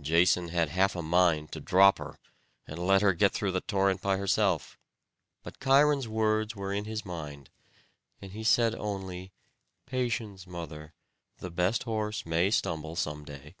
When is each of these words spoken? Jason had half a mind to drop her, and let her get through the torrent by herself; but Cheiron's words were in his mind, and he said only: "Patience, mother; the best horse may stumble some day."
Jason 0.00 0.48
had 0.48 0.70
half 0.70 0.96
a 0.96 1.00
mind 1.00 1.52
to 1.52 1.60
drop 1.60 1.98
her, 1.98 2.18
and 2.66 2.76
let 2.84 3.02
her 3.02 3.12
get 3.12 3.30
through 3.30 3.52
the 3.52 3.60
torrent 3.60 4.02
by 4.02 4.16
herself; 4.16 4.76
but 5.44 5.60
Cheiron's 5.60 6.08
words 6.08 6.56
were 6.56 6.72
in 6.72 6.86
his 6.86 7.04
mind, 7.04 7.50
and 8.20 8.32
he 8.32 8.42
said 8.42 8.74
only: 8.74 9.30
"Patience, 9.86 10.44
mother; 10.44 10.92
the 11.38 11.52
best 11.52 11.84
horse 11.84 12.26
may 12.26 12.50
stumble 12.50 12.96
some 12.96 13.22
day." 13.24 13.54